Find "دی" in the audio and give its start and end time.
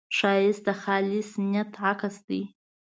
2.27-2.41